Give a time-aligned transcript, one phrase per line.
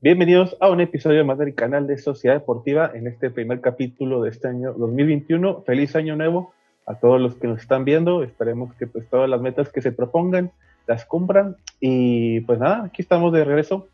[0.00, 4.30] Bienvenidos a un episodio más del canal de Sociedad Deportiva en este primer capítulo de
[4.30, 5.62] este año 2021.
[5.62, 6.52] Feliz año nuevo
[6.86, 8.22] a todos los que nos están viendo.
[8.22, 10.52] Esperemos que pues todas las metas que se propongan
[10.86, 11.56] las cumplan.
[11.80, 13.88] Y pues nada, aquí estamos de regreso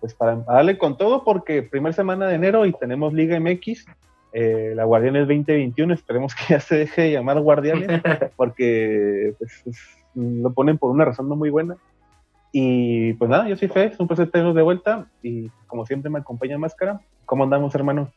[0.00, 3.84] pues para darle con todo porque primera semana de enero y tenemos Liga MX.
[4.32, 8.00] Eh, la Guardianes 2021, esperemos que ya se deje de llamar Guardianes
[8.36, 9.62] porque pues,
[10.14, 11.76] lo ponen por una razón no muy buena.
[12.52, 16.10] Y pues nada, yo soy Fe, es un placer tenerlos de vuelta y como siempre
[16.10, 17.00] me acompaña Máscara.
[17.26, 18.10] ¿Cómo andamos, hermano?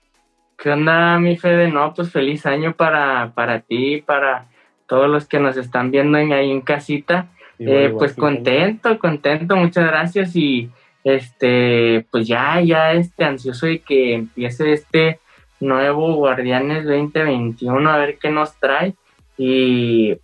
[0.57, 1.69] ¿Qué onda, mi Fede?
[1.69, 4.45] No, pues feliz año para, para ti, para
[4.87, 7.27] todos los que nos están viendo en, ahí en casita.
[7.59, 10.71] Eh, pues contento, contento, muchas gracias y
[11.03, 15.19] este, pues ya, ya este ansioso de que empiece este
[15.59, 18.95] nuevo Guardianes 2021, a ver qué nos trae
[19.37, 20.17] y,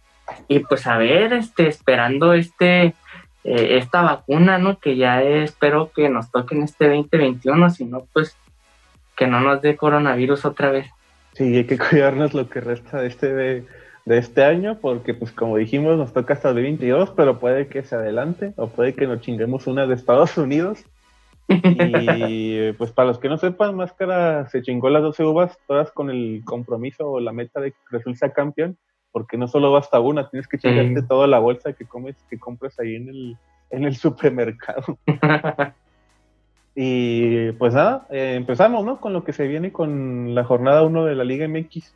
[0.48, 2.96] y pues a ver, este, esperando este
[3.48, 4.78] eh, esta vacuna, ¿no?
[4.78, 8.36] Que ya espero que nos toque en este 2021, si no, pues
[9.16, 10.88] que no nos dé coronavirus otra vez.
[11.32, 13.66] Sí, hay que cuidarnos lo que resta de este, de,
[14.06, 17.96] este año, porque pues como dijimos, nos toca hasta el 2022, pero puede que se
[17.96, 20.84] adelante, o puede que nos chinguemos una de Estados Unidos.
[21.48, 26.10] Y pues para los que no sepan, Máscara se chingó las 12 uvas, todas con
[26.10, 28.78] el compromiso o la meta de que resulte campeón
[29.18, 32.80] porque no solo basta una, tienes que chingarte toda la bolsa que comes, que compras
[32.80, 33.38] ahí en el,
[33.72, 35.00] en el supermercado.
[36.76, 39.02] y pues nada, eh, empezamos, ¿no?
[39.02, 41.96] Con lo que se viene con la jornada 1 de la Liga MX.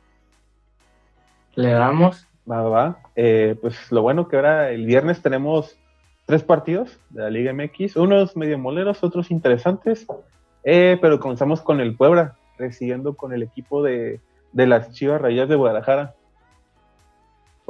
[1.53, 2.27] Le damos.
[2.49, 2.97] Va, va.
[3.15, 5.77] Eh, pues lo bueno que ahora el viernes tenemos
[6.25, 10.07] tres partidos de la Liga MX, unos medio moleros, otros interesantes,
[10.63, 14.21] eh, pero comenzamos con el Puebla, recibiendo con el equipo de,
[14.53, 16.15] de las Chivas Rayas de Guadalajara.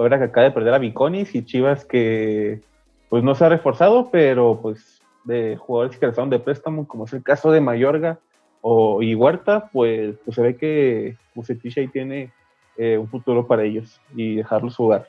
[0.01, 2.59] Puebla que acaba de perder a Viconis y Chivas que
[3.07, 7.13] pues no se ha reforzado, pero pues de jugadores que regresaron de préstamo, como es
[7.13, 8.17] el caso de Mayorga
[8.61, 12.31] o, y Huerta, pues, pues se ve que Bucetich ahí tiene
[12.77, 15.07] eh, un futuro para ellos y dejarlos jugar.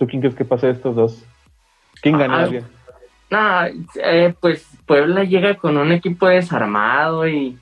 [0.00, 1.24] ¿Tú quién crees que pase de estos dos?
[2.02, 2.50] ¿Quién gana?
[3.30, 7.60] Ah, no, eh, pues Puebla llega con un equipo desarmado y,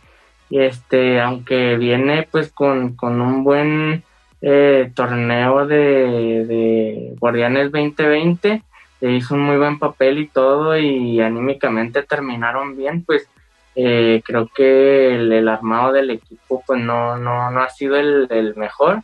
[0.49, 4.03] este, aunque viene pues con, con un buen
[4.47, 8.63] eh, torneo de, Guardianes 2020,
[9.01, 13.27] hizo un muy buen papel y todo y anímicamente terminaron bien, pues
[13.75, 19.03] eh, creo que el, armado del equipo pues no, no, no ha sido el, mejor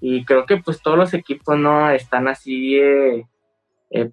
[0.00, 3.26] y creo que pues todos los equipos no están así eh,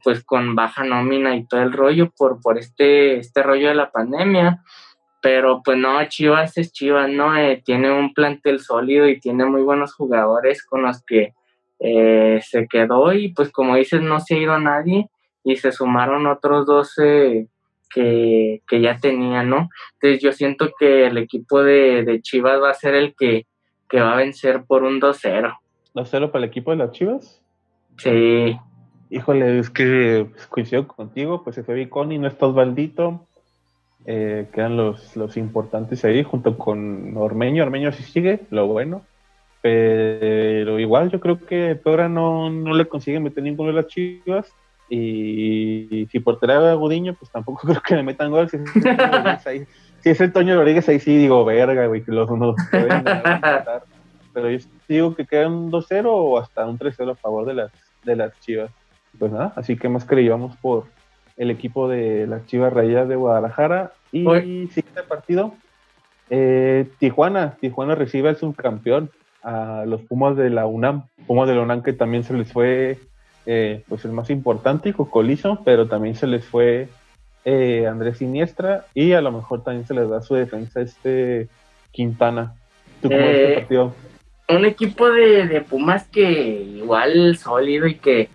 [0.04, 3.92] pues con baja nómina y todo el rollo por, por este, este rollo de la
[3.92, 4.64] pandemia
[5.24, 7.38] pero pues no, Chivas es Chivas, ¿no?
[7.38, 11.34] Eh, tiene un plantel sólido y tiene muy buenos jugadores con los que
[11.80, 15.10] eh, se quedó y pues como dices, no se ha ido nadie
[15.46, 17.48] y se sumaron otros 12
[17.90, 19.70] que, ya tenían, ¿no?
[19.94, 23.46] Entonces yo siento que el equipo de, Chivas va a ser el que,
[23.96, 25.58] va a vencer por un 2-0.
[25.96, 27.42] ¿2-0 para el equipo de las Chivas?
[27.96, 28.60] Sí.
[29.10, 33.26] Híjole, es que pues, coincido contigo, pues se fue Viconi, no está Osvaldito
[34.06, 37.64] eh, quedan los, los importantes ahí, junto con Ormeño.
[37.64, 39.06] Ormeño sí sigue, lo bueno.
[39.62, 44.54] Pero igual yo creo que Peora no, no le consigue meter ninguno de las chivas.
[44.90, 48.50] Y, si por tener a Gudiño, pues tampoco creo que le metan gol.
[48.50, 53.06] Si es el Toño Rodríguez, ahí, sí digo, verga, güey, que los unos pueden
[54.34, 57.72] Pero yo digo que queda un 2-0 o hasta un 3-0 a favor de las,
[58.04, 58.70] de las chivas.
[59.18, 60.86] Pues nada, así que más que le llevamos por,
[61.38, 63.94] el equipo de las Chivas Rayadas de Guadalajara.
[64.12, 64.24] Y
[64.68, 65.54] siguiente partido,
[66.30, 67.58] eh, Tijuana.
[67.60, 69.10] Tijuana recibe al subcampeón,
[69.42, 71.08] a los Pumas de la UNAM.
[71.28, 73.00] Pumas de la UNAM que también se les fue
[73.46, 76.88] eh, pues el más importante Cocolizo, pero también se les fue
[77.44, 81.50] eh, Andrés Siniestra y a lo mejor también se les da su defensa este
[81.92, 82.56] Quintana.
[83.02, 83.94] ¿Tú cómo este partido?
[84.48, 88.30] Un equipo de, de Pumas que igual sólido y que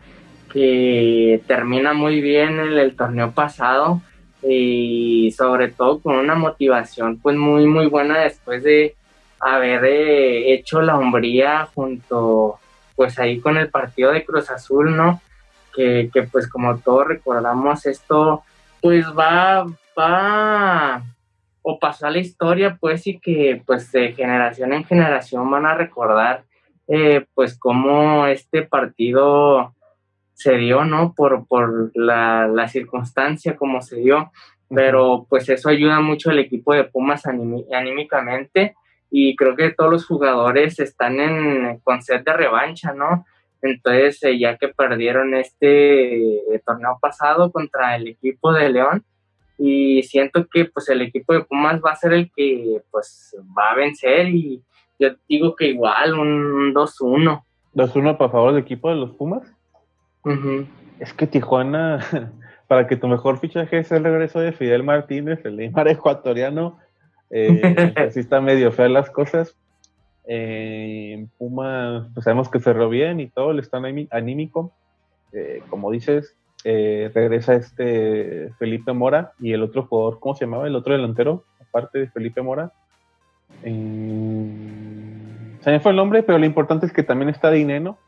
[0.59, 4.03] que termina muy bien en el torneo pasado
[4.43, 8.97] y sobre todo con una motivación pues muy muy buena después de
[9.39, 12.59] haber eh, hecho la hombría junto
[12.97, 15.23] pues ahí con el partido de Cruz Azul, ¿no?
[15.77, 18.43] Que, pues como todos recordamos esto
[18.81, 19.65] pues va,
[19.97, 21.05] va
[21.63, 25.75] o pasó a la historia pues y que pues de generación en generación van a
[25.75, 26.43] recordar
[26.89, 29.73] eh, pues cómo este partido
[30.38, 31.14] se dio, ¿no?
[31.14, 34.31] Por, por la, circunstancia como se dio,
[34.69, 38.76] pero pues eso ayuda mucho al equipo de Pumas anímicamente
[39.11, 43.26] y creo que todos los jugadores están en con sed de revancha, ¿no?
[43.62, 49.05] Entonces, eh, ya que perdieron este eh, torneo pasado contra el equipo de León,
[49.58, 53.73] y siento que pues el equipo de Pumas va a ser el que pues va
[53.73, 54.62] a vencer y
[55.00, 57.43] yo digo que igual un 2-1.
[57.75, 59.58] 2-1 para favor del equipo de los Pumas.
[60.99, 62.01] Es que Tijuana,
[62.69, 66.79] para que tu mejor fichaje es el regreso de Fidel Martínez, el Neymar ecuatoriano,
[67.31, 69.57] eh, así está medio fea las cosas.
[70.31, 74.73] Eh, Pumas, pues sabemos que cerró bien y todo, el están anímico.
[75.33, 80.67] Eh, como dices, eh, regresa este Felipe Mora y el otro jugador, ¿cómo se llamaba?
[80.67, 82.73] El otro delantero, aparte de Felipe Mora.
[83.63, 83.71] Se
[85.71, 87.99] me fue el nombre, pero lo importante es que también está Dineno.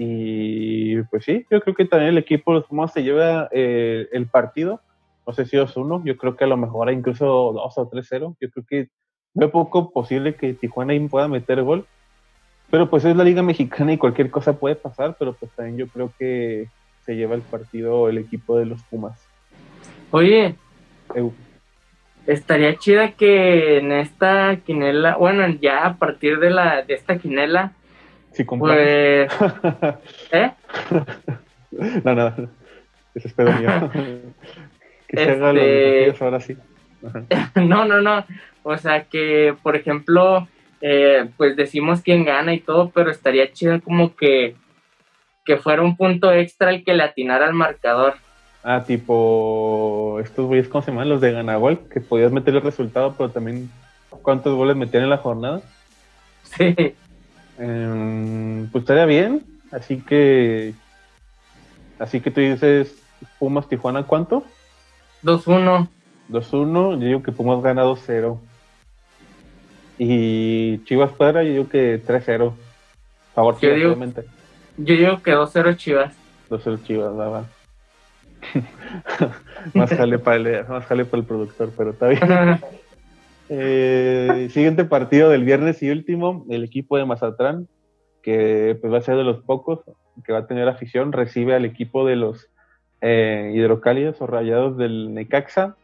[0.00, 4.08] Y pues sí, yo creo que también el equipo de los Pumas se lleva eh,
[4.12, 4.80] el partido.
[5.26, 8.36] No sé si es uno, yo creo que a lo mejor incluso 2 o 3-0.
[8.40, 11.84] Yo creo que es poco posible que Tijuana pueda meter gol.
[12.70, 15.88] Pero pues es la Liga Mexicana y cualquier cosa puede pasar, pero pues también yo
[15.88, 16.68] creo que
[17.04, 19.26] se lleva el partido el equipo de los Pumas.
[20.10, 20.54] Oye,
[22.26, 27.72] estaría chida que en esta quinela, bueno, ya a partir de la de esta quinela,
[28.38, 29.32] sí, pues,
[30.32, 30.52] ¿eh?
[32.04, 32.28] no, no,
[33.14, 33.90] eso es pedo mío.
[35.08, 36.56] que se haga los este, ahora sí.
[37.56, 38.24] no, no, no.
[38.62, 40.46] O sea que, por ejemplo,
[40.80, 44.54] eh, pues decimos quién gana y todo, pero estaría chido como que
[45.44, 48.14] que fuera un punto extra el que le atinara al marcador.
[48.62, 51.08] Ah, tipo estos güeyes, ¿cómo se llaman?
[51.08, 53.70] Los de Ganagol, que podías meter el resultado, pero también
[54.22, 55.62] cuántos goles metían en la jornada.
[56.42, 56.94] Sí.
[57.58, 60.74] Em, pues estaría bien, así que.
[61.98, 62.94] Así que tú dices,
[63.38, 64.44] Pumas Tijuana, ¿cuánto?
[65.24, 65.88] 2-1.
[66.30, 68.38] 2-1, yo digo que Pumas gana 2-0.
[69.98, 72.52] Y Chivas fuera, yo digo que 3-0.
[73.34, 74.24] Favor, yo obviamente.
[74.76, 76.14] Yo digo que 2-0 Chivas.
[76.50, 77.44] 2-0 Chivas, va,
[79.74, 82.20] más, jale para el, más jale para el productor, pero está bien.
[83.48, 87.68] Eh, siguiente partido del viernes y último, el equipo de Mazatlán,
[88.22, 89.80] que pues, va a ser de los pocos
[90.24, 92.48] que va a tener afición, recibe al equipo de los
[93.00, 95.76] eh, hidrocálidos o rayados del Necaxa.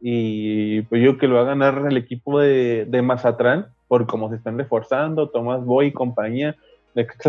[0.00, 4.36] Y pues yo que lo va a ganar el equipo de, de por cómo se
[4.36, 6.56] están reforzando, Tomás Boy y compañía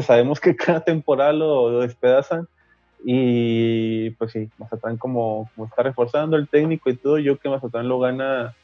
[0.01, 2.47] sabemos que cada temporada lo, despedazan.
[3.05, 7.89] Y pues sí, Mazatlán como, como, está reforzando el técnico y todo, yo que Mazatlán
[7.89, 8.55] lo gana,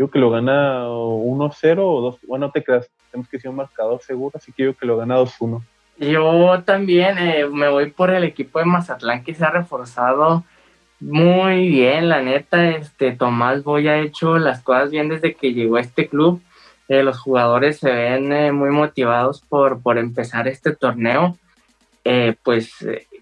[0.00, 3.56] yo que lo gana 1-0 o 2, bueno, no te creas, tenemos que ser un
[3.56, 5.60] marcador seguro, así que yo que lo gana 2-1.
[5.98, 10.42] Yo también eh, me voy por el equipo de Mazatlán que se ha reforzado
[11.00, 15.76] muy bien, la neta, este Tomás Boy ha hecho las cosas bien desde que llegó
[15.76, 16.40] a este club
[16.88, 21.36] eh, los jugadores se ven eh, muy motivados por, por, empezar este torneo.
[22.42, 22.72] Pues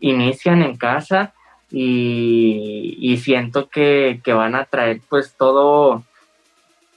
[0.01, 1.35] inician en casa
[1.71, 6.05] y, siento que, van a traer pues todo,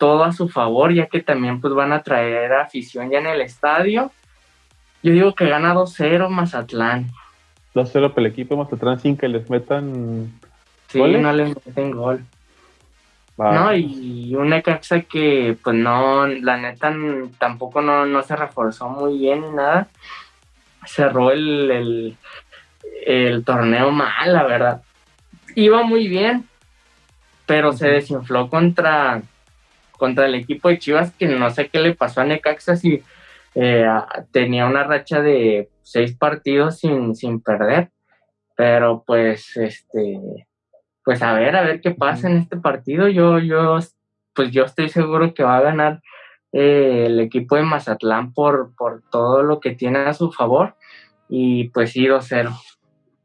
[0.01, 3.39] todo a su favor, ya que también pues van a traer afición ya en el
[3.39, 4.11] estadio.
[5.03, 7.11] Yo digo que gana 2-0 Mazatlán.
[7.75, 10.33] 2-0 para el equipo Mazatlán sin que les metan.
[10.87, 12.25] Sí, no les meten gol.
[13.37, 16.91] No, y un Necaxa que, pues no, la neta
[17.37, 19.87] tampoco no, se reforzó muy bien ni nada.
[20.83, 22.17] Cerró el,
[23.05, 24.81] el, torneo mal, la verdad.
[25.53, 26.49] Iba muy bien,
[27.45, 29.21] pero se desinfló contra,
[30.01, 33.03] contra el equipo de Chivas, que no sé qué le pasó a Necaxa si
[33.53, 33.85] eh,
[34.31, 37.91] tenía una racha de seis partidos sin, sin perder.
[38.57, 40.19] Pero pues, este,
[41.05, 43.09] pues a ver, a ver qué pasa en este partido.
[43.09, 43.77] Yo, yo,
[44.33, 46.01] pues yo estoy seguro que va a ganar
[46.51, 50.73] eh, el equipo de Mazatlán por, por todo lo que tiene a su favor.
[51.29, 52.49] Y pues sí, 2-0.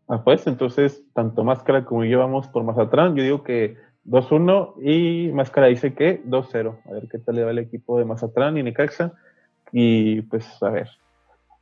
[0.08, 3.16] Ah, pues entonces, tanto Máscara como yo vamos por Mazatlán.
[3.16, 3.78] Yo digo que
[4.08, 6.76] 2-1 y Máscara dice que 2-0.
[6.88, 9.12] A ver qué tal le va el equipo de Mazatlán y Necaxa.
[9.72, 10.88] Y pues a ver.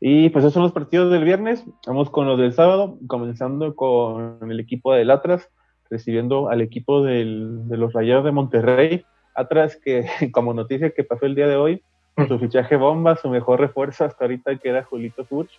[0.01, 1.65] Y pues esos son los partidos del viernes.
[1.87, 5.49] Vamos con los del sábado, comenzando con el equipo del Atlas
[5.91, 9.05] recibiendo al equipo del, de los Rayados de Monterrey.
[9.35, 11.83] Atrás que, como noticia que pasó el día de hoy,
[12.29, 15.51] su fichaje bomba, su mejor refuerzo hasta ahorita que era Julito Furch,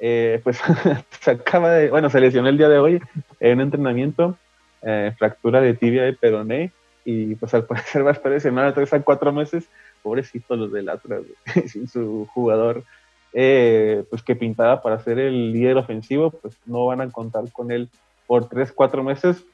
[0.00, 0.60] eh, pues
[1.20, 3.00] se acaba de, bueno, se lesionó el día de hoy
[3.40, 4.36] en entrenamiento,
[4.84, 6.72] eh, fractura de tibia de peroné,
[7.04, 9.68] y pues al parecer va a estar lesionado tres a cuatro meses,
[10.02, 11.22] pobrecito los del Atlas,
[11.66, 12.84] sin su jugador,
[13.32, 17.72] eh, pues que pintaba para ser el líder ofensivo, pues no van a contar con
[17.72, 17.88] él
[18.26, 19.44] por tres, cuatro meses,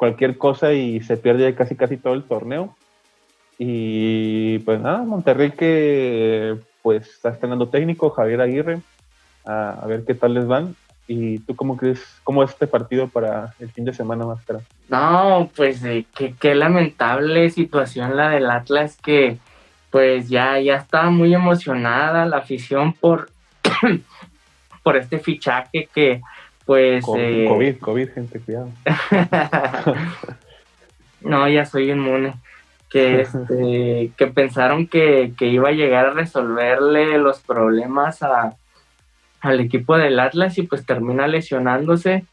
[0.00, 2.74] cualquier cosa y se pierde casi casi todo el torneo.
[3.58, 8.80] Y pues nada, Monterrey que pues está estrenando técnico, Javier Aguirre,
[9.44, 10.74] a, ver qué tal les van.
[11.12, 14.60] ¿Y tú cómo crees, cómo es este partido para el fin de semana, Máscara?
[14.88, 19.38] No, pues eh, qué, lamentable situación la del Atlas que
[19.90, 23.28] pues ya, ya estaba muy emocionada la afición por,
[24.84, 26.20] por este fichaje que
[26.64, 27.04] pues...
[27.04, 28.70] COVID, eh, COVID, COVID, gente, cuidado.
[31.22, 32.34] no, ya soy inmune.
[32.88, 38.54] Que, este, que pensaron que, que, iba a llegar a resolverle los problemas a,
[39.40, 42.24] al equipo del Atlas y pues termina lesionándose.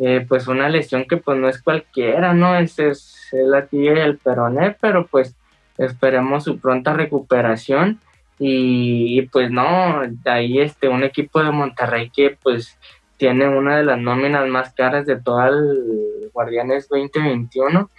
[0.00, 2.56] Eh, pues una lesión que pues no es cualquiera, ¿no?
[2.58, 5.36] Es, es la tía y el peroné, pero pues
[5.78, 8.00] esperemos su pronta recuperación
[8.38, 12.76] y, pues no, ahí este, un equipo de Monterrey que pues
[13.16, 17.90] tiene una de las nóminas más caras de todo el Guardianes 2021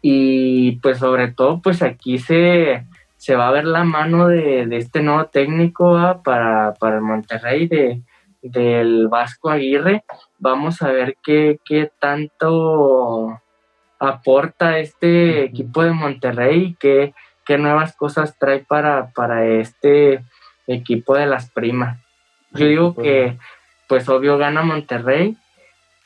[0.00, 2.84] y pues sobre todo pues aquí se,
[3.22, 8.02] se va a ver la mano de, este nuevo técnico para, para el Monterrey de,
[8.42, 10.02] del Vasco Aguirre.
[10.40, 13.40] Vamos a ver qué, qué tanto
[14.00, 17.14] aporta este equipo de Monterrey, qué,
[17.46, 20.24] qué nuevas cosas trae para, para este
[20.66, 22.00] equipo de las primas.
[22.50, 23.38] Yo digo que,
[23.86, 25.36] pues obvio, gana Monterrey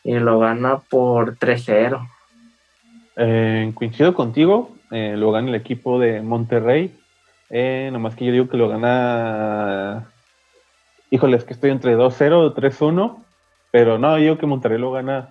[0.04, 2.06] y lo gana por 3-0.
[3.16, 6.94] Eh, coincido contigo, eh, lo gana el equipo de Monterrey.
[7.50, 10.10] Eh, nomás que yo digo que lo gana.
[11.10, 13.24] Híjole, es que estoy entre 2-0 o 3-1.
[13.70, 15.30] Pero no, yo digo que Monterrey lo gana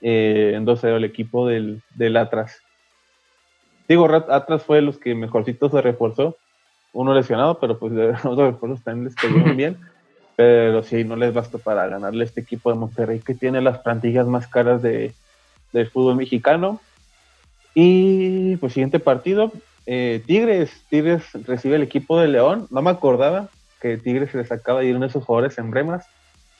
[0.00, 2.60] en 2-0 el equipo del, del Atlas.
[3.88, 6.36] Digo, Atlas fue de los que mejorcito se reforzó.
[6.92, 9.78] Uno lesionado, pero pues los otros refuerzos también les cayeron bien.
[10.36, 13.78] Pero sí, no les basta para ganarle a este equipo de Monterrey que tiene las
[13.78, 15.14] plantillas más caras de,
[15.72, 16.80] del fútbol mexicano.
[17.74, 19.52] Y pues siguiente partido,
[19.86, 20.70] eh, Tigres.
[20.90, 22.66] Tigres recibe el equipo de León.
[22.70, 23.48] No me acordaba
[23.80, 26.06] que Tigres se les acaba de ir uno de esos jugadores en remas.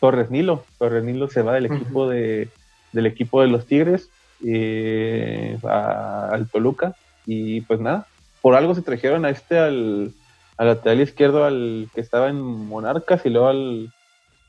[0.01, 0.65] Torres Nilo.
[0.79, 2.49] Torres Nilo se va del equipo de,
[2.93, 4.09] del equipo de los Tigres
[4.45, 6.95] eh, al Toluca.
[7.27, 8.07] Y pues nada,
[8.41, 10.13] por algo se trajeron a este al,
[10.59, 13.93] lateral izquierdo, al que estaba en Monarcas y luego al,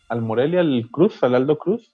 [0.10, 1.92] al Morelia, al Cruz, al Aldo Cruz.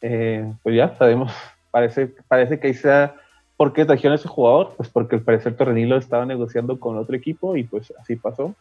[0.00, 1.32] Eh, pues ya sabemos,
[1.70, 3.14] parece, parece que ahí sea.
[3.58, 4.72] ¿Por qué trajeron a ese jugador?
[4.78, 8.54] Pues porque al parecer Torrenilo estaba negociando con otro equipo y pues así pasó.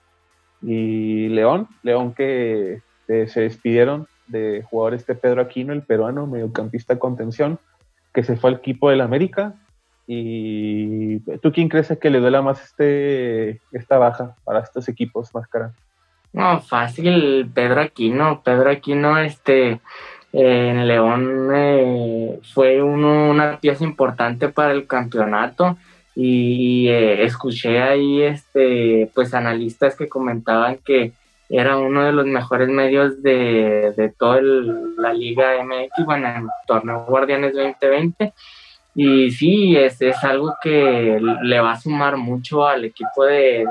[0.62, 7.60] Y León, León que se despidieron de jugador este Pedro Aquino, el peruano, mediocampista contención,
[8.13, 9.56] que se fue al equipo del América,
[10.10, 15.48] ¿Y tú quién crees que le duela más este, esta baja para estos equipos más
[15.50, 15.74] caras?
[16.32, 18.42] No, fácil, Pedro Aquino.
[18.42, 19.82] Pedro Aquino, este,
[20.39, 25.77] en León eh, fue una pieza importante para el campeonato
[26.15, 31.13] y, eh, escuché ahí, este, pues analistas que comentaban que
[31.50, 36.48] era uno de los mejores medios de, de toda la Liga MX, bueno, en el
[36.67, 38.34] torneo Guardianes 2020
[39.00, 43.63] y sí, es, es algo que le va a sumar mucho al equipo de,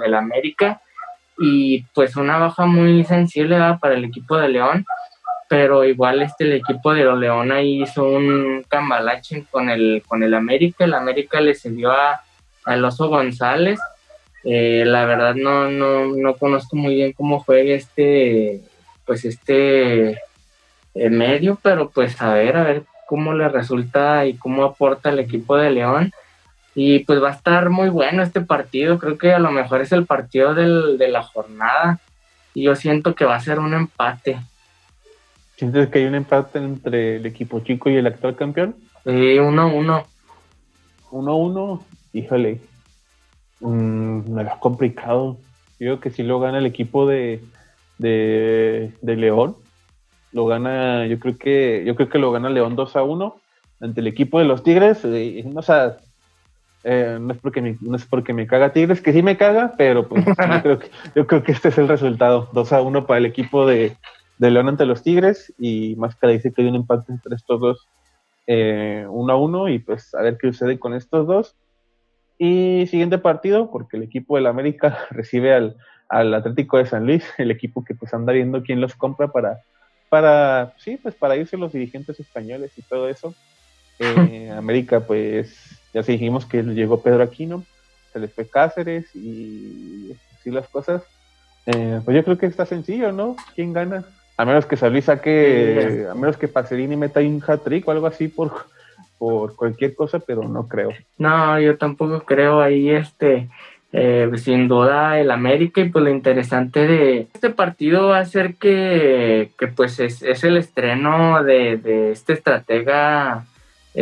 [0.00, 0.80] del América.
[1.38, 4.86] Y pues una baja muy sensible para el equipo de León,
[5.50, 10.34] pero igual este el equipo de León ahí hizo un cambalache con el, con el
[10.34, 12.20] América, el América le cedió a,
[12.64, 13.80] al Oso González,
[14.44, 18.60] eh, la verdad no, no, no conozco muy bien cómo juega este,
[19.04, 20.10] pues este
[20.94, 25.18] eh, medio, pero pues a ver, a ver cómo le resulta y cómo aporta el
[25.18, 26.12] equipo de León.
[26.76, 29.00] Y pues va a estar muy bueno este partido.
[29.00, 31.98] Creo que a lo mejor es el partido de la jornada.
[32.54, 34.38] Y yo siento que va a ser un empate.
[35.60, 38.76] ¿Sientes que hay un empate entre el equipo chico y el actual campeón?
[39.04, 40.06] Sí, 1-1.
[41.10, 41.82] 1-1,
[42.14, 42.62] híjole.
[43.60, 45.36] Mm, me lo complicado.
[45.78, 47.42] Yo creo que si lo gana el equipo de,
[47.98, 49.54] de, de León
[50.32, 53.36] lo gana, yo creo que, yo creo que lo gana León 2 a 1
[53.82, 55.04] ante el equipo de los Tigres.
[55.04, 55.98] Eh, o sea,
[56.84, 59.74] eh, no, es porque me, no es porque me caga Tigres, que sí me caga,
[59.76, 62.48] pero pues yo, creo que, yo creo que este es el resultado.
[62.54, 63.94] 2 a 1 para el equipo de,
[64.40, 67.60] de León ante los Tigres y más que dice que hay un empate entre estos
[67.60, 67.88] dos,
[68.46, 71.54] eh, 1 a 1 y pues a ver qué sucede con estos dos.
[72.38, 75.76] Y siguiente partido, porque el equipo del América recibe al,
[76.08, 79.60] al Atlético de San Luis, el equipo que pues anda viendo quién los compra para
[80.08, 83.32] para, sí, pues para irse los dirigentes españoles y todo eso.
[84.00, 85.56] Eh, América, pues
[85.94, 87.64] ya se dijimos que llegó Pedro Aquino,
[88.12, 91.02] se les fue Cáceres y así las cosas.
[91.66, 93.36] Eh, pues yo creo que está sencillo, ¿no?
[93.54, 94.04] ¿Quién gana?
[94.40, 98.26] A menos que San saque, a menos que Pacerini meta un hat-trick o algo así
[98.26, 98.50] por,
[99.18, 100.94] por cualquier cosa, pero no creo.
[101.18, 103.48] No, yo tampoco creo ahí este
[103.92, 108.54] eh, sin duda el América y pues lo interesante de este partido va a ser
[108.54, 113.44] que, pues es, el estreno de, este estratega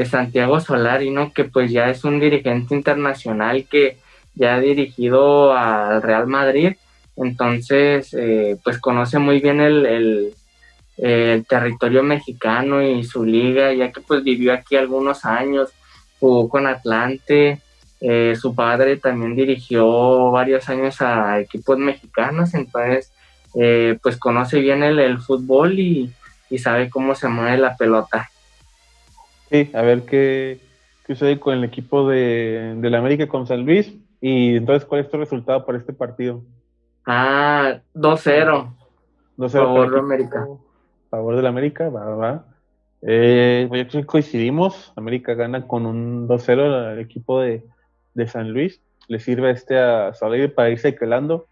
[0.04, 1.32] Santiago Solari, ¿no?
[1.32, 3.96] Que pues ya es un dirigente internacional que
[4.36, 6.76] ya ha dirigido al Real Madrid,
[7.22, 10.34] entonces eh, pues conoce muy bien el,
[11.48, 15.70] territorio mexicano y su liga, ya que pues vivió aquí algunos años,
[16.18, 17.60] jugó con Atlante,
[18.00, 23.12] eh, su padre también dirigió varios años a equipos mexicanos, entonces
[23.54, 26.12] eh, pues conoce bien el, fútbol y,
[26.58, 28.28] sabe cómo se mueve la pelota.
[29.50, 30.58] Sí, a ver qué,
[31.06, 33.92] qué sucede con el equipo de, de la América con San Luis.
[34.20, 36.42] Y entonces, ¿cuál es tu resultado para este partido?
[37.10, 38.76] Ah, 2-0.
[39.38, 39.50] 2-0.
[39.50, 40.46] Favor de América.
[41.08, 42.44] Favor de la América, va, va.
[43.00, 44.92] Eh, pues yo creo que coincidimos.
[44.94, 47.64] América gana con un 2-0 al equipo de,
[48.12, 48.82] de, San Luis.
[49.06, 51.46] Le sirve este a salir para irse quedando.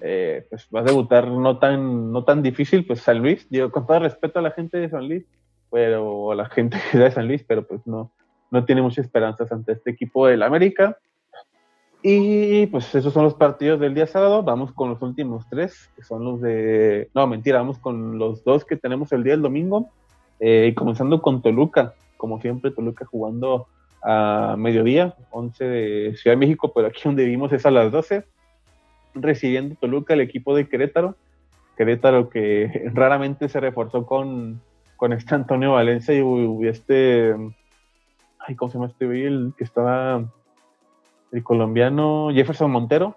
[0.00, 3.46] Eh, pues va a debutar no tan, no tan difícil, pues San Luis.
[3.50, 5.26] Digo, con todo respeto a la gente de San Luis,
[5.70, 8.10] pero a la gente de San Luis, pero pues no,
[8.50, 10.96] no tiene muchas esperanzas ante este equipo del América.
[12.04, 14.42] Y pues esos son los partidos del día sábado.
[14.42, 17.08] Vamos con los últimos tres, que son los de...
[17.14, 19.88] No, mentira, vamos con los dos que tenemos el día del domingo.
[20.40, 23.68] Eh, y comenzando con Toluca, como siempre, Toluca jugando
[24.02, 28.24] a mediodía, 11 de Ciudad de México, pero aquí donde vivimos es a las 12.
[29.14, 31.14] Recibiendo Toluca el equipo de Querétaro.
[31.76, 34.60] Querétaro que raramente se reforzó con,
[34.96, 37.36] con este Antonio Valencia y, este...
[38.44, 40.24] Ay, ¿cómo se llama este El que estaba
[41.32, 43.16] el colombiano Jefferson Montero.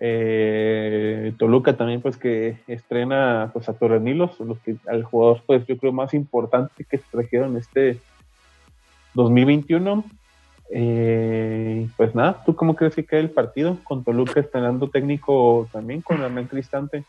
[0.00, 5.76] Eh, Toluca también, pues que estrena pues, a Torrenilos, los que al jugador, pues yo
[5.76, 7.98] creo más importante que se trajeron este
[9.14, 10.04] 2021.
[10.74, 16.00] Eh, pues nada, ¿tú cómo crees que cae el partido con Toluca estrenando técnico también
[16.00, 17.04] con Hernán Cristante?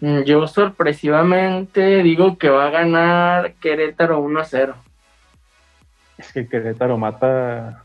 [0.00, 4.74] Mm, yo sorpresivamente digo que va a ganar Querétaro 1-0.
[6.18, 7.84] Es que Querétaro mata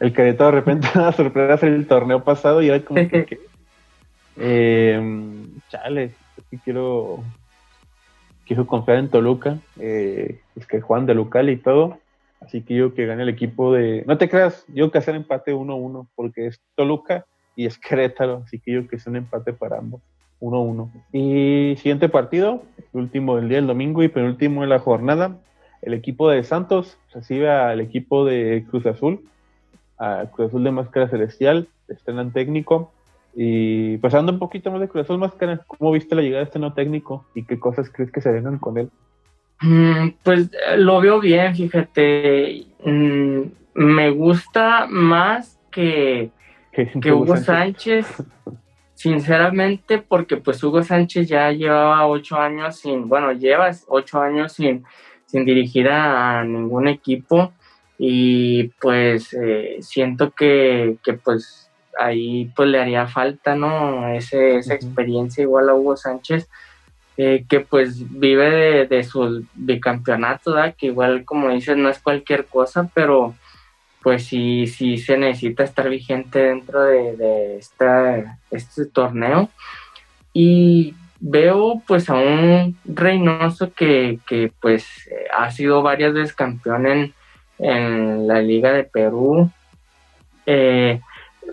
[0.00, 3.38] el Querétaro de repente una sorpresa en el torneo pasado y era como que,
[4.36, 5.00] eh,
[5.68, 6.12] chale,
[6.64, 7.22] quiero
[8.46, 11.98] quiero confiar en Toluca, eh, es que Juan de local y todo,
[12.40, 15.54] así que yo que gane el equipo de, no te creas, yo que hacer empate
[15.54, 19.78] 1-1, porque es Toluca y es Querétaro, así que yo que es un empate para
[19.78, 20.00] ambos.
[20.40, 20.90] 1-1.
[21.12, 25.36] Y siguiente partido, último del día del domingo y penúltimo de la jornada,
[25.82, 29.28] el equipo de Santos recibe al equipo de Cruz Azul
[29.98, 32.92] a Cruz Azul de Máscara Celestial, estrenan técnico.
[33.34, 36.58] Y pasando un poquito más de Cruz Azul Máscara, ¿cómo viste la llegada de este
[36.58, 38.90] no técnico y qué cosas crees que se vengan con él?
[39.60, 42.66] Mm, pues lo veo bien, fíjate.
[42.84, 43.42] Mm,
[43.74, 46.30] me gusta más que,
[46.72, 48.06] que Hugo Sánchez?
[48.98, 54.84] sinceramente, porque pues Hugo Sánchez ya llevaba ocho años sin, bueno, lleva ocho años sin,
[55.24, 57.52] sin dirigir a ningún equipo
[57.98, 64.08] y pues eh, siento que, pues ahí pues le haría falta, ¿no?
[64.08, 66.48] Ese, esa experiencia igual a Hugo Sánchez,
[67.16, 72.46] eh, que pues vive de, de su bicampeonato, que igual como dices no es cualquier
[72.46, 73.34] cosa, pero
[74.00, 79.50] pues sí, sí se necesita estar vigente dentro de, de esta, este torneo.
[80.32, 84.86] Y veo pues a un Reynoso que, que pues
[85.36, 87.14] ha sido varias veces campeón en,
[87.58, 89.50] en la Liga de Perú.
[90.46, 91.00] Eh,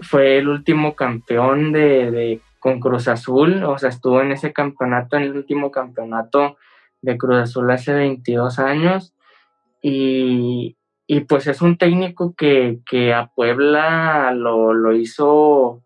[0.02, 5.24] fue el último campeón de, con Cruz Azul, o sea, estuvo en ese campeonato, en
[5.24, 6.58] el último campeonato
[7.02, 9.14] de Cruz Azul hace 22 años.
[9.82, 10.76] Y,
[11.28, 15.84] pues es un técnico que, a Puebla lo, lo hizo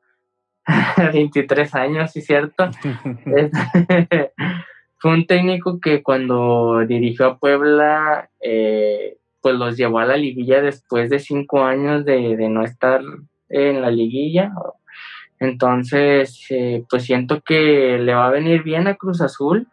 [1.14, 2.70] 23 años, ¿sí cierto?
[5.02, 10.62] Fue un técnico que cuando dirigió a Puebla eh, pues los llevó a la liguilla
[10.62, 13.02] después de cinco años de, no estar
[13.50, 14.52] en la liguilla.
[15.40, 19.68] Entonces, eh, pues siento que le va a venir bien a Cruz Azul.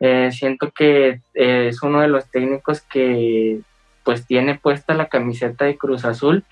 [0.00, 3.60] Eh, siento que eh, es uno de los técnicos que
[4.02, 6.44] pues tiene puesta la camiseta de Cruz Azul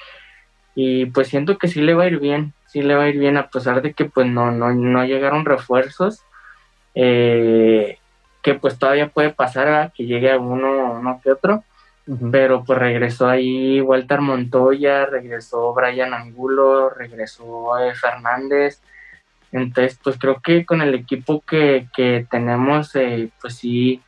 [0.75, 3.19] y pues siento que sí le va a ir bien, sí le va a ir
[3.19, 6.23] bien a pesar de que pues no, no, no llegaron refuerzos,
[6.95, 7.99] que
[8.61, 11.65] pues todavía puede pasar a que llegue alguno uno que otro,
[12.31, 18.81] pero pues regresó ahí Walter Montoya, regresó Brian Angulo, regresó eh, Fernández.
[19.53, 21.87] Entonces, pues creo que con el equipo que,
[22.31, 24.01] tenemos, eh, pues sí,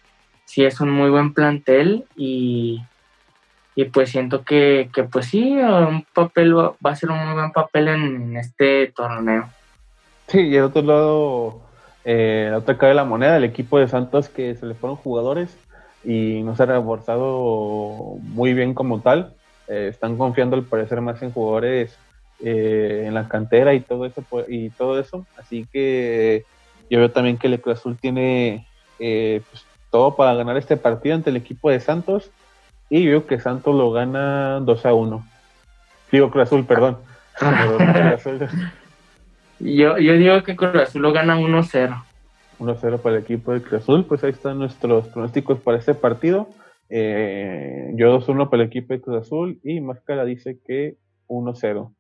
[0.44, 2.82] sí es un muy buen plantel y,
[3.92, 8.36] pues siento que, pues sí, un papel va a ser un muy buen papel en,
[8.36, 9.48] este torneo.
[10.26, 11.60] Sí, y el otro lado,
[12.04, 14.96] eh, la otra cara de la moneda, el equipo de Santos que se le fueron
[14.96, 15.56] jugadores,
[16.04, 19.34] y no se ha reforzado muy bien como tal.
[19.68, 21.96] Eh, están confiando al parecer más en jugadores
[22.42, 25.26] eh, en la cantera y todo eso pues, y todo eso.
[25.38, 26.44] Así que
[26.88, 28.66] yo veo también que el Cruz Azul tiene
[28.98, 32.30] eh, pues, todo para ganar este partido ante el equipo de Santos
[32.88, 35.26] y veo que Santos lo gana 2 a 1.
[36.10, 36.98] Digo Cruz Azul, perdón.
[39.60, 42.02] yo, yo digo que Cruz Azul lo gana 1-0.
[42.60, 44.04] 1-0 para el equipo de Cruz Azul.
[44.04, 46.48] Pues ahí están nuestros pronósticos para este partido.
[46.90, 50.96] Eh, yo 2-1 para el equipo de Cruz Azul y Máscara dice que
[51.28, 51.92] 1-0.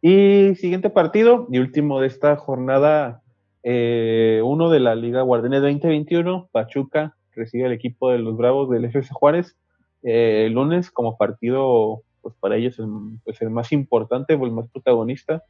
[0.00, 3.20] Y siguiente partido y último de esta jornada
[3.62, 8.84] eh, uno de la Liga Guardianes 2021, Pachuca recibe el equipo de los Bravos del
[8.84, 9.56] FC Juárez
[10.02, 12.88] eh, el lunes como partido, pues para ellos el,
[13.24, 15.44] pues el más importante o el más protagonista.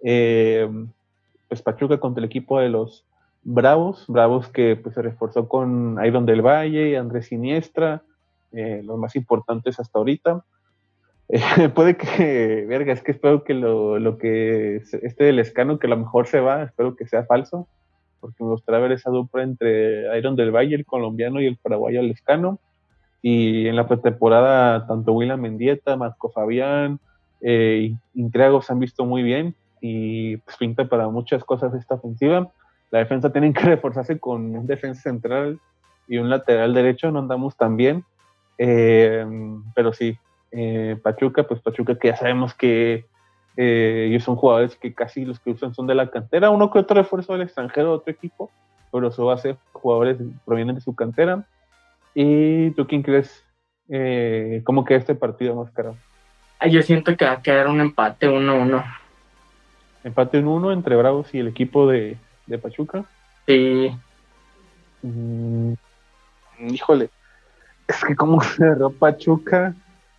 [0.00, 3.04] pues Pachuca contra el equipo de los
[3.50, 8.02] Bravos, Bravos que pues, se reforzó con Iron del Valle, Andrés Siniestra,
[8.52, 10.44] eh, los más importantes hasta ahorita.
[11.30, 11.40] Eh,
[11.74, 15.90] puede que, verga, es que espero que lo, lo, que este del escano, que a
[15.90, 17.66] lo mejor se va, espero que sea falso,
[18.20, 22.02] porque me gustaría ver esa dupla entre Iron del Valle, el colombiano, y el paraguayo
[22.02, 22.58] Lescano.
[23.22, 27.00] Y en la pretemporada, tanto William Mendieta, Marco Fabián,
[27.40, 27.94] eh,
[28.68, 32.52] han visto muy bien y pues, pinta para muchas cosas esta ofensiva
[32.90, 35.58] la defensa tiene que reforzarse con un defensa central
[36.06, 38.04] y un lateral derecho, no andamos tan bien.
[38.56, 39.24] Eh,
[39.74, 40.18] pero sí,
[40.50, 43.06] eh, Pachuca, pues Pachuca que ya sabemos que
[43.56, 46.78] eh, ellos son jugadores que casi los que usan son de la cantera, uno que
[46.78, 48.50] otro refuerzo del extranjero de otro equipo,
[48.90, 51.46] pero eso va a ser jugadores provienen de su cantera.
[52.14, 53.44] ¿Y tú quién crees?
[54.64, 55.94] ¿Cómo queda este partido más caro?
[56.68, 58.84] Yo siento que va a quedar un empate 1-1.
[60.04, 62.16] Empate 1-1 entre Bravos y el equipo de,
[62.48, 63.04] de Pachuca.
[63.46, 63.90] Sí.
[65.02, 65.72] Mm,
[66.70, 67.10] híjole,
[67.86, 69.74] es que como cerró Pachuca,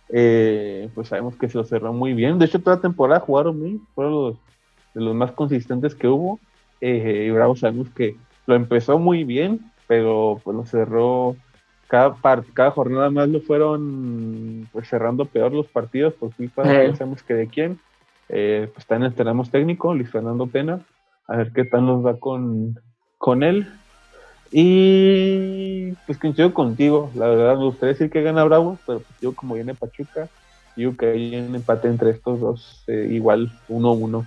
[0.08, 2.38] eh, pues sabemos que se lo cerró muy bien.
[2.38, 4.34] De hecho, toda la temporada jugaron bien, fueron los,
[4.94, 6.40] de los más consistentes que hubo.
[6.80, 8.16] Eh, y Bravo sabemos que
[8.46, 11.36] lo empezó muy bien, pero pues lo cerró
[11.88, 12.14] cada,
[12.54, 17.34] cada jornada más lo fueron pues cerrando peor los partidos por FIFA, no sabemos que
[17.34, 17.80] de quién.
[18.28, 20.80] Eh, pues también tenemos técnico, Luis Fernando Pena,
[21.30, 22.78] a ver qué tal nos va con,
[23.16, 23.72] con él.
[24.50, 29.32] Y pues coincido contigo, la verdad me gustaría decir que gana Bravo, pero pues yo
[29.32, 30.28] como viene Pachuca,
[30.74, 34.26] digo que hay un empate entre estos dos, eh, igual 1-1.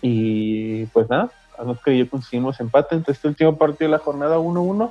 [0.00, 4.02] Y pues nada, a los que yo conseguimos empate entre este último partido de la
[4.02, 4.90] jornada 1-1.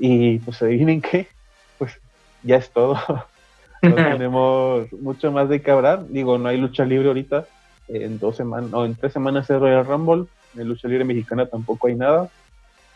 [0.00, 1.28] Y pues adivinen qué,
[1.78, 1.92] pues
[2.42, 2.98] ya es todo.
[3.82, 6.08] no tenemos mucho más de que hablar.
[6.08, 7.46] Digo, no hay lucha libre ahorita,
[7.92, 10.26] en dos semanas, o en tres semanas es Royal Rumble,
[10.56, 12.28] en lucha libre mexicana tampoco hay nada.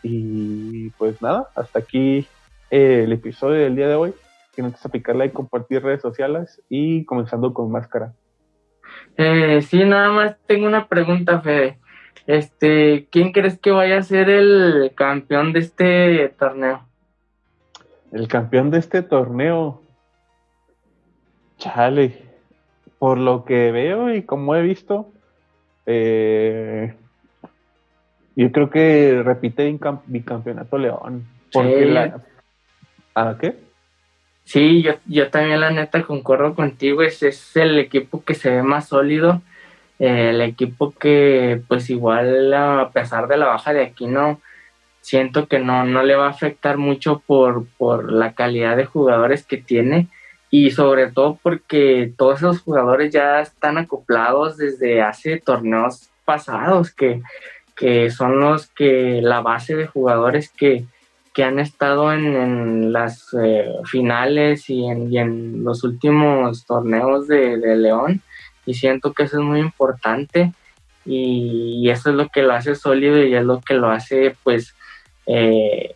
[0.03, 2.27] Y pues nada, hasta aquí
[2.69, 4.13] eh, el episodio del día de hoy.
[4.55, 8.13] Que no te picarla y compartir redes sociales y comenzando con máscara.
[9.17, 11.77] Eh, sí, nada más tengo una pregunta, Fede.
[12.25, 16.87] Este, ¿quién crees que vaya a ser el campeón de este torneo?
[18.13, 19.81] El campeón de este torneo.
[21.57, 22.24] Chale
[23.05, 25.13] por lo que veo y como he visto,
[25.85, 26.95] eh,
[28.35, 31.23] yo creo que repite bicampeonato León.
[31.53, 32.11] Porque
[33.13, 33.57] ¿A qué?
[34.43, 38.63] Sí, yo, yo también la neta concuerdo contigo, ese es el equipo que se ve
[38.63, 39.43] más sólido,
[39.99, 44.41] eh, el equipo que pues igual a pesar de la baja de aquí no
[45.01, 49.45] siento que no, no le va a afectar mucho por, por la calidad de jugadores
[49.45, 50.07] que tiene
[50.49, 57.21] y sobre todo porque todos esos jugadores ya están acoplados desde hace torneos pasados, que,
[58.09, 60.85] son los que la base de jugadores que,
[61.43, 68.21] han estado en, las eh, finales y en, los últimos torneos de, León
[68.65, 70.53] y siento que eso es muy importante
[71.05, 74.73] y, eso es lo que lo hace sólido y es lo que lo hace pues
[75.27, 75.93] eh,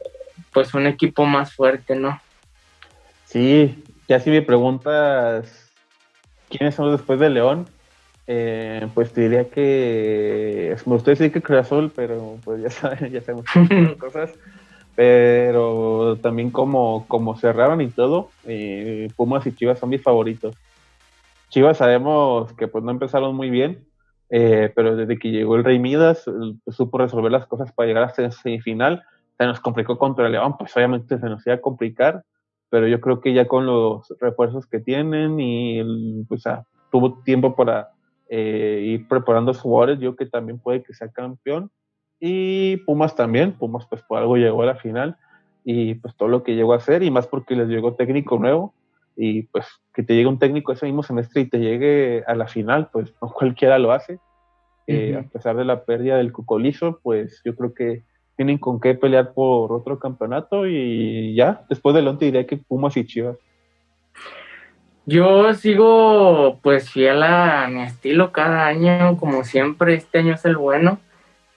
[0.52, 2.20] pues un equipo más fuerte, ¿no?
[3.26, 5.72] Sí, ya si me preguntas
[6.50, 7.68] quiénes son después de León,
[8.26, 13.12] eh, pues te diría que me gustaría decir que Cruz Azul, pero pues ya saben,
[13.12, 13.46] ya sabemos
[14.00, 14.34] cosas.
[14.96, 20.56] Pero también como, como cerraron y todo, eh, Pumas y Chivas son mis favoritos.
[21.50, 23.86] Chivas sabemos que pues no empezaron muy bien,
[24.32, 26.24] eh, pero desde que llegó el Rey Midas
[26.66, 29.04] pues, supo resolver las cosas para llegar esa semifinal.
[29.38, 32.24] Se nos complicó contra el León, pues obviamente se nos iba a complicar
[32.70, 37.56] pero yo creo que ya con los refuerzos que tienen y pues ah, tuvo tiempo
[37.56, 37.90] para
[38.30, 41.72] eh, ir preparando a jugadores, yo que también puede que sea campeón.
[42.20, 45.18] Y Pumas también, Pumas pues por algo llegó a la final.
[45.64, 48.74] y pues todo lo que llegó a hacer y más porque les llegó técnico nuevo
[49.16, 52.48] y pues que te llegue un técnico ese mismo semestre y te llegue a la
[52.48, 54.20] final, pues no cualquiera lo hace.
[54.88, 58.04] Eh, a pesar de la pérdida del Cocolizo, pues yo creo que
[58.40, 62.56] tienen con qué pelear por otro campeonato y ya, después de León te diré que
[62.56, 63.36] Pumas y Chivas.
[65.06, 70.56] Yo sigo pues fiel a mi estilo cada año, como siempre, este año es el
[70.56, 71.00] bueno.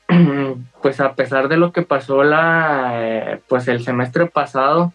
[0.82, 4.92] Pues a pesar de lo que pasó la pues el semestre pasado,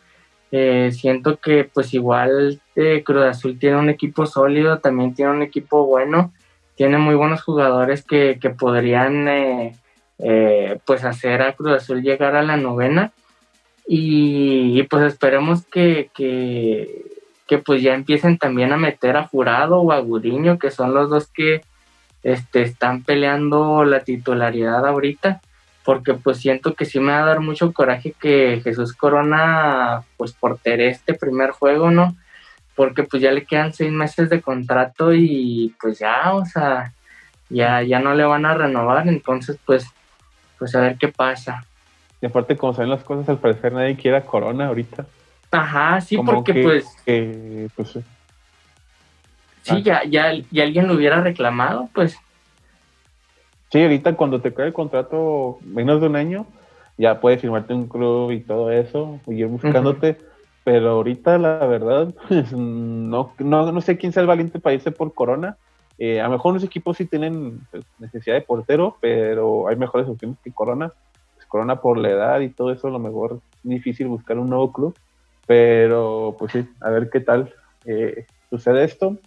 [0.52, 5.42] eh, siento que pues igual eh, Cruz Azul tiene un equipo sólido, también tiene un
[5.42, 6.34] equipo bueno,
[6.76, 9.78] tiene muy buenos jugadores que, que podrían eh,
[10.18, 13.12] pues hacer a Cruz Azul llegar a la novena.
[13.88, 20.00] Y, pues esperemos que, que, pues ya empiecen también a meter a Jurado o a
[20.00, 21.62] Gudiño, que son los dos que
[22.24, 25.40] este, están peleando la titularidad ahorita,
[25.86, 30.34] porque pues siento que sí me va a dar mucho coraje que Jesús Corona pues
[30.34, 32.18] porter este primer juego, ¿no?
[32.76, 36.92] Porque pues ya le quedan seis meses de contrato y pues ya, o sea,
[37.50, 39.88] ya, ya no le van a renovar, entonces pues
[40.58, 41.64] pues a ver qué pasa.
[42.22, 45.06] Y aparte, como saben las cosas, al parecer nadie quiere a Corona ahorita.
[45.52, 46.86] Ajá, sí, porque pues...
[47.76, 48.02] pues sí,
[49.70, 49.80] ah.
[49.80, 52.18] ya, ya, ya alguien lo hubiera reclamado, pues.
[53.72, 56.48] Sí, ahorita cuando te cae el contrato menos de un año,
[56.98, 60.18] ya puedes firmarte un club y todo eso, y ir buscándote.
[60.64, 64.92] Pero ahorita, la verdad, pues, no, no, no sé quién sea el valiente para irse
[64.92, 65.56] por Corona.
[66.00, 70.08] Eh, a lo mejor los equipos sí tienen pues, necesidad de portero, pero hay mejores
[70.08, 70.92] opciones que Corona.
[71.36, 74.50] Pues, Corona por la edad y todo eso, a lo mejor es difícil buscar un
[74.50, 74.96] nuevo club.
[75.48, 77.54] Pero pues sí, a ver qué tal
[77.86, 79.18] eh, sucede esto.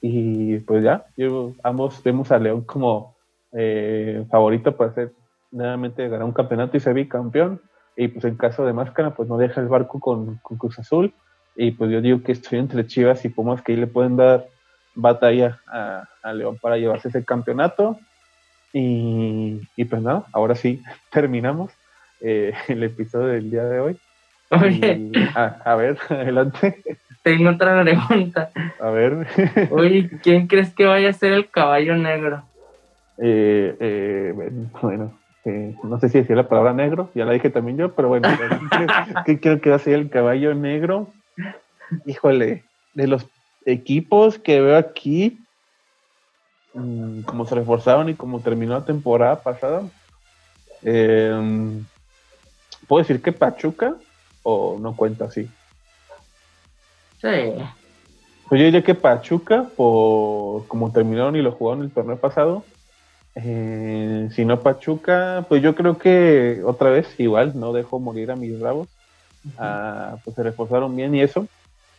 [0.00, 3.14] Y pues ya, yo, ambos vemos a León como
[3.52, 5.12] eh, favorito para hacer
[5.52, 7.60] nuevamente ganar un campeonato y ser bicampeón.
[7.96, 11.14] Y pues en caso de máscara, pues no deja el barco con, con Cruz Azul.
[11.54, 14.48] Y pues yo digo que estoy entre Chivas y Pumas que ahí le pueden dar
[14.94, 17.98] batalla a, León para llevarse ese campeonato.
[18.72, 21.70] Y, pues nada, ahora sí terminamos
[22.20, 23.96] eh, el episodio del día de hoy.
[24.50, 26.82] Oye, a, ver, adelante.
[27.22, 28.50] Tengo otra pregunta.
[28.80, 29.26] A ver.
[29.70, 32.42] Oye, ¿quién crees que vaya a ser el caballo negro?
[33.16, 34.34] Eh, eh,
[34.82, 35.18] bueno,
[35.84, 38.28] no sé si decía la palabra negro, ya la dije también yo, pero bueno,
[39.24, 41.08] ¿qué creo que va a ser el caballo negro?
[42.04, 43.26] Híjole, de los
[43.66, 45.38] equipos que veo aquí,
[46.74, 49.82] mm, como se reforzaron y como terminó la temporada pasada,
[50.82, 51.84] em,
[52.88, 53.94] ¿puedo decir que Pachuca
[54.42, 55.48] o no cuenta así?
[57.20, 57.54] Sí.
[58.48, 62.64] Pues yo diría que Pachuca, por como terminaron y lo jugaron el torneo pasado,
[63.34, 68.36] eh, si no Pachuca, pues yo creo que otra vez igual no dejo morir a
[68.36, 68.88] mis bravos.
[69.58, 71.46] Ah, pues se reforzaron bien y eso.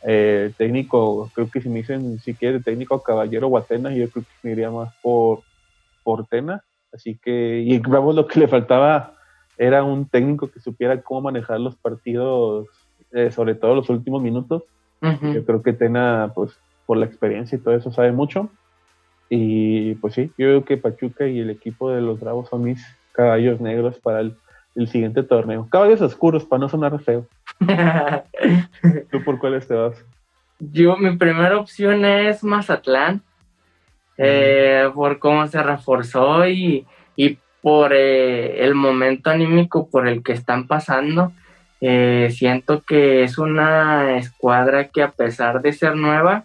[0.05, 4.25] Eh, técnico, creo que si me dicen si quiere técnico Caballero o Atena, yo creo
[4.25, 5.41] que me iría más por,
[6.03, 6.63] por Tena.
[6.91, 9.13] Así que, y vamos, lo que le faltaba
[9.57, 12.67] era un técnico que supiera cómo manejar los partidos,
[13.11, 14.63] eh, sobre todo los últimos minutos.
[15.01, 16.51] Yo creo que Tena, pues,
[16.85, 18.49] por la experiencia y todo eso, sabe mucho.
[19.29, 22.85] Y pues sí, yo creo que Pachuca y el equipo de los Bravos son mis
[23.11, 24.35] caballos negros para el,
[24.75, 25.67] el siguiente torneo.
[25.69, 27.25] Caballos oscuros, para no sonar feo.
[29.12, 30.04] ¿Tú por cuáles te vas?
[30.60, 33.21] Yo, mi primera opción es Mazatlán,
[34.17, 36.86] eh, por cómo se reforzó y,
[37.62, 41.32] por eh, el momento anímico por el que están pasando.
[41.80, 46.43] Eh, siento que es una escuadra que a pesar de ser nueva,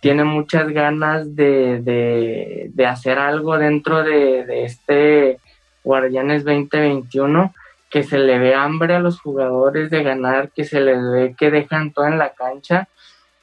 [0.00, 5.38] tiene muchas ganas de, hacer algo dentro de, de este
[5.82, 7.54] Guardianes 2021
[7.94, 11.52] que se le ve hambre a los jugadores de ganar, que se les ve que
[11.52, 12.88] dejan todo en la cancha.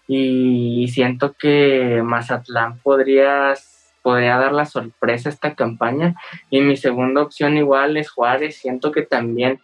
[0.10, 3.54] Y, siento que Mazatlán podría,
[4.02, 6.16] podría dar la sorpresa a esta campaña.
[6.50, 9.62] Y mi segunda opción igual es Juárez, siento que también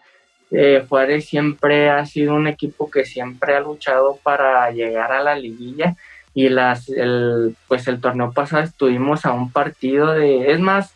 [0.52, 5.36] eh, Juárez siempre ha sido un equipo que siempre ha luchado para llegar a la
[5.36, 5.97] liguilla.
[6.34, 10.93] Y las el, pues el torneo pasado estuvimos a un partido de es más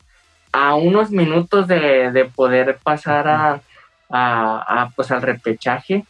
[0.54, 3.62] a unos minutos de poder pasar a,
[4.12, 6.06] a, pues al repechaje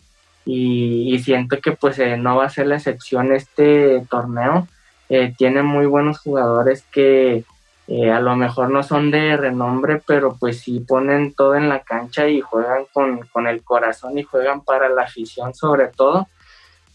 [0.46, 4.68] y, siento que pues eh, no va a ser la excepción este torneo.
[5.10, 7.44] Eh, tiene muy buenos jugadores que
[7.88, 11.80] eh, a lo mejor no son de renombre, pero pues sí ponen todo en la
[11.80, 16.28] cancha y juegan con, el corazón y juegan para la afición sobre todo.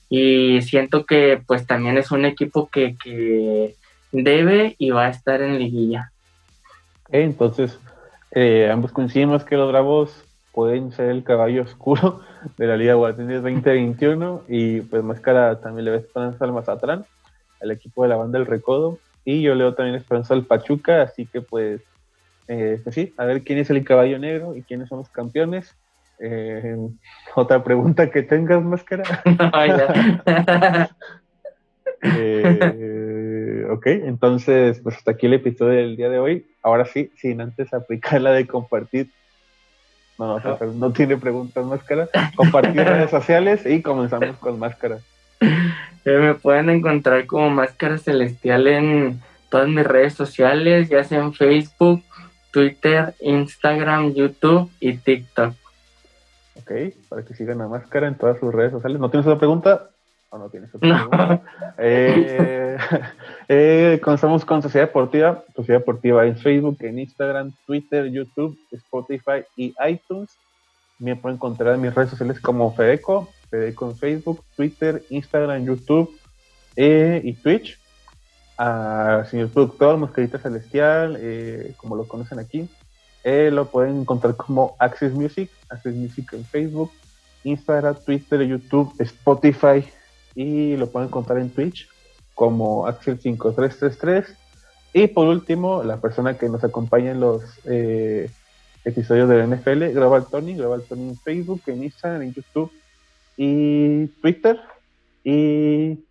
[0.08, 3.74] Y siento que pues también es un equipo que, que
[4.12, 6.12] debe y va a estar en liguilla.
[7.10, 7.78] entonces,
[8.70, 10.25] ambos coincidimos que los Bravos
[10.56, 12.22] pueden ser el caballo oscuro
[12.56, 17.04] de la Liga Guardianes 2021 y pues Máscara también le ve esperanza al Mazatlán,
[17.60, 21.26] al equipo de la banda del Recodo y yo leo también esperanza al Pachuca, así
[21.26, 21.82] que pues,
[22.48, 25.76] eh, pues sí, a ver quién es el caballo negro y quiénes son los campeones.
[26.20, 26.74] Eh,
[27.34, 29.04] otra pregunta que tengas, Máscara.
[32.02, 36.46] eh, ok, entonces pues hasta aquí el episodio del día de hoy.
[36.62, 39.10] Ahora sí, sin antes aplicar la de compartir
[40.18, 42.08] no, no, no tiene preguntas máscara.
[42.34, 44.98] Compartir redes sociales y comenzamos con máscara.
[45.40, 51.34] Eh, me pueden encontrar como Máscara Celestial en todas mis redes sociales, ya sea en
[51.34, 52.02] Facebook,
[52.52, 55.54] Twitter, Instagram, YouTube y TikTok.
[56.58, 56.70] Ok,
[57.08, 59.00] para que sigan a Máscara en todas sus redes sociales.
[59.00, 59.90] ¿No tienes otra pregunta?
[60.30, 61.42] ¿O no tienes otra pregunta?
[61.78, 62.78] Eh,
[63.48, 65.44] eh, con Sociedad Deportiva.
[65.54, 70.30] Sociedad Deportiva en Facebook, en Instagram, Twitter, YouTube, Spotify y iTunes.
[70.98, 76.10] Me pueden encontrar en mis redes sociales como Fedeco, Fedeco en Facebook, Twitter, Instagram, YouTube
[76.76, 77.78] eh, y Twitch.
[78.58, 82.66] A señor productor, Mosquerita Celestial, eh, como lo conocen aquí,
[83.22, 86.90] lo pueden encontrar como Access Music, Access Music en Facebook,
[87.44, 89.84] Instagram, Twitter, YouTube, Spotify
[90.36, 91.88] y lo pueden encontrar en Twitch
[92.34, 94.36] como Axel5333.
[94.92, 98.30] Y por último, la persona que nos acompaña en los eh,
[98.84, 102.70] episodios de NFL, Global Tony, Global Tony en Facebook, en Instagram, en YouTube
[103.36, 104.60] y Twitter.
[105.24, 106.04] Y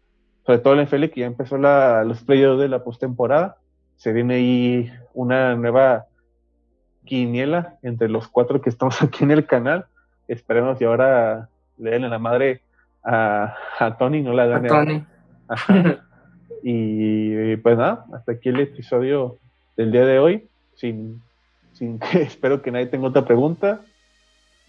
[0.46, 3.58] sobre todo en NFL, que ya empezó la, los playoffs de la postemporada.
[3.96, 6.08] Se viene ahí una nueva
[7.06, 9.86] quiniela entre los cuatro que estamos aquí en el canal.
[10.28, 12.62] Esperemos y ahora le den a la madre
[13.06, 15.06] a, a Tony, no la gane a Tony.
[16.68, 19.38] Y pues nada, hasta aquí el episodio
[19.78, 20.48] del día de hoy.
[20.76, 21.22] Sin,
[21.74, 23.82] sin que espero que nadie tenga otra pregunta.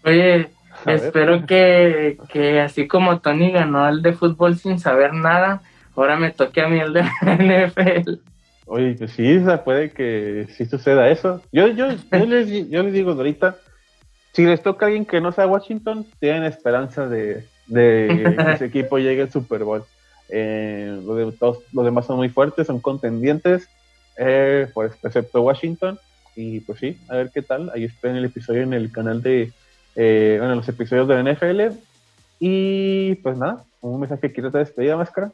[0.03, 0.49] Oye,
[0.85, 5.61] espero que, que, así como Tony ganó el de fútbol sin saber nada,
[5.95, 8.19] ahora me toque a mí el de NFL.
[8.67, 11.41] Oye, pues sí, puede que sí suceda eso.
[11.51, 13.55] Yo, yo, yo, les, yo les digo ahorita,
[14.33, 18.65] si les toca a alguien que no sea Washington, tienen esperanza de, de que ese
[18.65, 19.83] equipo llegue al Super Bowl.
[20.29, 23.69] Eh, los, de, todos, los demás son muy fuertes, son contendientes,
[24.17, 25.99] eh, pues, excepto Washington.
[26.35, 27.71] Y pues sí, a ver qué tal.
[27.73, 29.51] Ahí está en el episodio en el canal de,
[29.95, 31.77] eh, bueno, los episodios de NFL.
[32.39, 35.31] Y pues nada, un mensaje que quieres despedir, Máscara.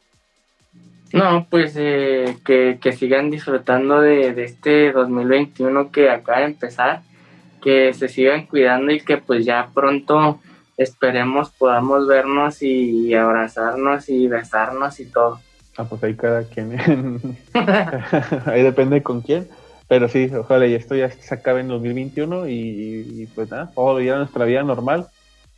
[1.12, 7.02] No, pues eh, que, que, sigan disfrutando de, de, este 2021 que acaba de empezar,
[7.62, 10.40] que se sigan cuidando y que pues ya pronto
[10.76, 15.40] esperemos podamos vernos y abrazarnos y besarnos y todo.
[15.76, 16.78] Ah, pues ahí cada quien.
[18.46, 19.48] ahí depende con quién.
[19.88, 24.18] Pero sí, ojalá y esto ya se acabe en 2021 y, pues nada, volver a
[24.18, 25.08] nuestra vida normal.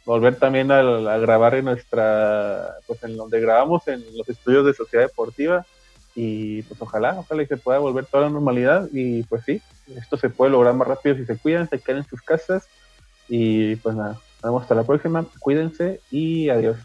[0.04, 0.82] Volver también a,
[1.18, 5.64] grabar en nuestra, pues en donde grabamos, en los estudios de Sociedad Deportiva.
[6.14, 8.88] Y pues ojalá, ojalá y se pueda volver toda la normalidad.
[8.92, 9.60] Y pues sí,
[9.94, 12.66] esto se puede lograr más rápido si se cuidan, se quedan en sus casas.
[13.28, 15.26] Y pues nada, nos vemos hasta la próxima.
[15.40, 16.78] Cuídense y adiós.